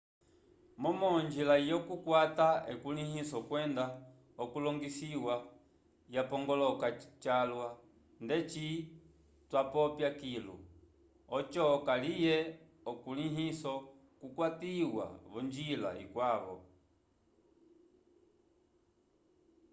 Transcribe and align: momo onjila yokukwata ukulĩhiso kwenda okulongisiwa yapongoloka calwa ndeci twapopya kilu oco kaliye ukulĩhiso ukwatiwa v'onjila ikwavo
momo 0.81 1.07
onjila 1.19 1.55
yokukwata 1.69 2.47
ukulĩhiso 2.73 3.37
kwenda 3.49 3.85
okulongisiwa 4.43 5.35
yapongoloka 6.15 6.87
calwa 7.23 7.69
ndeci 8.25 8.67
twapopya 9.49 10.09
kilu 10.19 10.55
oco 11.37 11.65
kaliye 11.87 12.35
ukulĩhiso 12.91 13.73
ukwatiwa 14.27 15.05
v'onjila 15.31 15.89
ikwavo 16.03 16.57